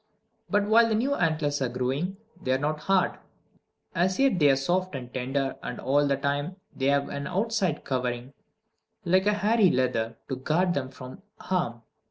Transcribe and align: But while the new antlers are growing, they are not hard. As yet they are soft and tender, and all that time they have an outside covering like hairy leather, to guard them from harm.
But 0.49 0.63
while 0.65 0.89
the 0.89 0.95
new 0.95 1.13
antlers 1.13 1.61
are 1.61 1.69
growing, 1.69 2.17
they 2.41 2.53
are 2.53 2.57
not 2.57 2.79
hard. 2.79 3.19
As 3.93 4.17
yet 4.17 4.39
they 4.39 4.49
are 4.49 4.55
soft 4.55 4.95
and 4.95 5.13
tender, 5.13 5.57
and 5.61 5.79
all 5.79 6.07
that 6.07 6.23
time 6.23 6.55
they 6.75 6.87
have 6.87 7.07
an 7.09 7.27
outside 7.27 7.83
covering 7.83 8.33
like 9.05 9.25
hairy 9.25 9.69
leather, 9.69 10.17
to 10.27 10.37
guard 10.37 10.73
them 10.73 10.89
from 10.89 11.21
harm. 11.39 11.83